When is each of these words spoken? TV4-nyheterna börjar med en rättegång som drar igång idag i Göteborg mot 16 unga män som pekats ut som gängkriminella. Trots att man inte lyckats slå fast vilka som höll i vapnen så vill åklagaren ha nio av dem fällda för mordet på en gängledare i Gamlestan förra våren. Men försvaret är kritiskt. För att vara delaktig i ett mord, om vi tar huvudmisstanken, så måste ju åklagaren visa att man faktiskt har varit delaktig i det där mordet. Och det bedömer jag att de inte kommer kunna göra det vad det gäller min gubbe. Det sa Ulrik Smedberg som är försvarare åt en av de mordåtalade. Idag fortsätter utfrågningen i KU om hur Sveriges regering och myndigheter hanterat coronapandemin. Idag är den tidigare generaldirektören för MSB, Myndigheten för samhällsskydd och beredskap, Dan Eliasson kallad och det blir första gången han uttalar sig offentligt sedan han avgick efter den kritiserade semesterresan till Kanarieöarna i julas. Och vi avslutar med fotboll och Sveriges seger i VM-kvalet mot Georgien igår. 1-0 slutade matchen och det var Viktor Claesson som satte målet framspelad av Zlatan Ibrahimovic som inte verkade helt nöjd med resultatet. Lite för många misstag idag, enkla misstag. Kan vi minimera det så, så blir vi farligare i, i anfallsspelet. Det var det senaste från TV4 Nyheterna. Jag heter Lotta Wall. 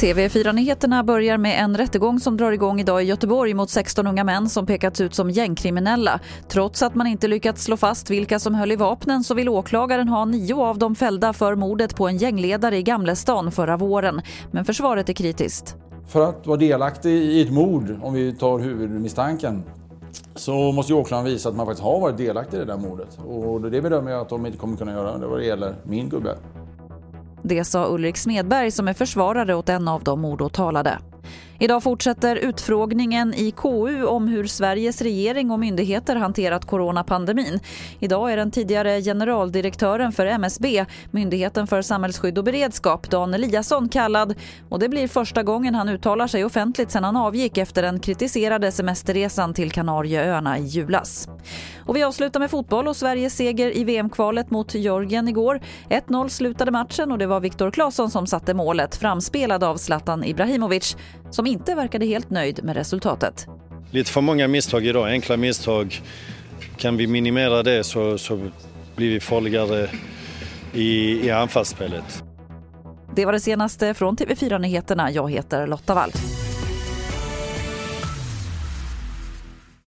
TV4-nyheterna 0.00 1.04
börjar 1.04 1.38
med 1.38 1.64
en 1.64 1.76
rättegång 1.76 2.20
som 2.20 2.36
drar 2.36 2.52
igång 2.52 2.80
idag 2.80 3.02
i 3.02 3.06
Göteborg 3.06 3.54
mot 3.54 3.70
16 3.70 4.06
unga 4.06 4.24
män 4.24 4.48
som 4.48 4.66
pekats 4.66 5.00
ut 5.00 5.14
som 5.14 5.30
gängkriminella. 5.30 6.20
Trots 6.48 6.82
att 6.82 6.94
man 6.94 7.06
inte 7.06 7.28
lyckats 7.28 7.64
slå 7.64 7.76
fast 7.76 8.10
vilka 8.10 8.38
som 8.38 8.54
höll 8.54 8.72
i 8.72 8.76
vapnen 8.76 9.24
så 9.24 9.34
vill 9.34 9.48
åklagaren 9.48 10.08
ha 10.08 10.24
nio 10.24 10.54
av 10.54 10.78
dem 10.78 10.94
fällda 10.94 11.32
för 11.32 11.54
mordet 11.54 11.96
på 11.96 12.08
en 12.08 12.16
gängledare 12.16 12.76
i 12.76 12.82
Gamlestan 12.82 13.52
förra 13.52 13.76
våren. 13.76 14.20
Men 14.50 14.64
försvaret 14.64 15.08
är 15.08 15.12
kritiskt. 15.12 15.76
För 16.08 16.28
att 16.28 16.46
vara 16.46 16.56
delaktig 16.56 17.12
i 17.12 17.42
ett 17.42 17.52
mord, 17.52 17.98
om 18.02 18.14
vi 18.14 18.32
tar 18.32 18.58
huvudmisstanken, 18.58 19.62
så 20.34 20.72
måste 20.72 20.92
ju 20.92 20.98
åklagaren 20.98 21.24
visa 21.24 21.48
att 21.48 21.56
man 21.56 21.66
faktiskt 21.66 21.84
har 21.84 22.00
varit 22.00 22.16
delaktig 22.16 22.56
i 22.56 22.60
det 22.60 22.66
där 22.66 22.76
mordet. 22.76 23.18
Och 23.26 23.60
det 23.60 23.82
bedömer 23.82 24.10
jag 24.10 24.20
att 24.20 24.28
de 24.28 24.46
inte 24.46 24.58
kommer 24.58 24.76
kunna 24.76 24.92
göra 24.92 25.18
det 25.18 25.26
vad 25.26 25.38
det 25.38 25.44
gäller 25.44 25.74
min 25.82 26.08
gubbe. 26.08 26.36
Det 27.42 27.64
sa 27.64 27.86
Ulrik 27.94 28.16
Smedberg 28.16 28.70
som 28.70 28.88
är 28.88 28.94
försvarare 28.94 29.54
åt 29.54 29.68
en 29.68 29.88
av 29.88 30.02
de 30.04 30.20
mordåtalade. 30.20 30.98
Idag 31.60 31.82
fortsätter 31.82 32.36
utfrågningen 32.36 33.34
i 33.34 33.50
KU 33.50 34.04
om 34.04 34.28
hur 34.28 34.46
Sveriges 34.46 35.02
regering 35.02 35.50
och 35.50 35.60
myndigheter 35.60 36.16
hanterat 36.16 36.64
coronapandemin. 36.64 37.60
Idag 38.00 38.32
är 38.32 38.36
den 38.36 38.50
tidigare 38.50 39.02
generaldirektören 39.02 40.12
för 40.12 40.26
MSB, 40.26 40.84
Myndigheten 41.10 41.66
för 41.66 41.82
samhällsskydd 41.82 42.38
och 42.38 42.44
beredskap, 42.44 43.10
Dan 43.10 43.34
Eliasson 43.34 43.88
kallad 43.88 44.34
och 44.68 44.78
det 44.78 44.88
blir 44.88 45.08
första 45.08 45.42
gången 45.42 45.74
han 45.74 45.88
uttalar 45.88 46.26
sig 46.26 46.44
offentligt 46.44 46.90
sedan 46.90 47.04
han 47.04 47.16
avgick 47.16 47.58
efter 47.58 47.82
den 47.82 48.00
kritiserade 48.00 48.72
semesterresan 48.72 49.54
till 49.54 49.70
Kanarieöarna 49.70 50.58
i 50.58 50.62
julas. 50.62 51.28
Och 51.88 51.96
vi 51.96 52.02
avslutar 52.02 52.40
med 52.40 52.50
fotboll 52.50 52.88
och 52.88 52.96
Sveriges 52.96 53.36
seger 53.36 53.76
i 53.76 53.84
VM-kvalet 53.84 54.50
mot 54.50 54.74
Georgien 54.74 55.28
igår. 55.28 55.60
1-0 55.88 56.28
slutade 56.28 56.70
matchen 56.70 57.12
och 57.12 57.18
det 57.18 57.26
var 57.26 57.40
Viktor 57.40 57.70
Claesson 57.70 58.10
som 58.10 58.26
satte 58.26 58.54
målet 58.54 58.96
framspelad 58.96 59.64
av 59.64 59.76
Zlatan 59.76 60.24
Ibrahimovic 60.24 60.96
som 61.30 61.46
inte 61.46 61.74
verkade 61.74 62.06
helt 62.06 62.30
nöjd 62.30 62.64
med 62.64 62.76
resultatet. 62.76 63.46
Lite 63.90 64.10
för 64.10 64.20
många 64.20 64.48
misstag 64.48 64.86
idag, 64.86 65.10
enkla 65.10 65.36
misstag. 65.36 66.02
Kan 66.76 66.96
vi 66.96 67.06
minimera 67.06 67.62
det 67.62 67.84
så, 67.84 68.18
så 68.18 68.36
blir 68.96 69.10
vi 69.10 69.20
farligare 69.20 69.88
i, 70.72 71.20
i 71.26 71.30
anfallsspelet. 71.30 72.22
Det 73.16 73.24
var 73.24 73.32
det 73.32 73.40
senaste 73.40 73.94
från 73.94 74.16
TV4 74.16 74.58
Nyheterna. 74.58 75.10
Jag 75.10 75.30
heter 75.30 75.66
Lotta 75.66 75.94
Wall. 75.94 76.10